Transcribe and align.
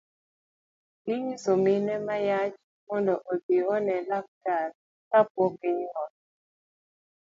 Inyiso 1.11 1.51
mine 1.63 1.93
ma 2.07 2.17
yach 2.27 2.55
mondo 2.87 3.13
odhi 3.31 3.57
one 3.73 3.95
laktar 4.09 4.69
kapok 5.09 5.51
ginyuol 5.59 6.11